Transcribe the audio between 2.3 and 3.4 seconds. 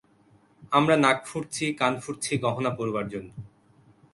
গহনা পরবার জন্য।